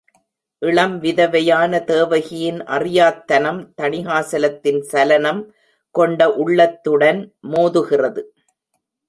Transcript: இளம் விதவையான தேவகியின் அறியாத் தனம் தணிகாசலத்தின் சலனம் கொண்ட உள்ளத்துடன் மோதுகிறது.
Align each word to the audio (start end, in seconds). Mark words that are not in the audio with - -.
இளம் 0.61 1.01
விதவையான 1.01 1.83
தேவகியின் 1.83 2.57
அறியாத் 2.67 3.27
தனம் 3.27 3.61
தணிகாசலத்தின் 3.81 4.81
சலனம் 4.81 5.53
கொண்ட 5.95 6.29
உள்ளத்துடன் 6.35 7.21
மோதுகிறது. 7.51 8.23